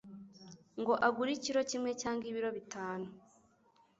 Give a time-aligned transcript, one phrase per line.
[0.79, 3.07] ngo agure ikiro kimwe cyangwa ibiro bitanu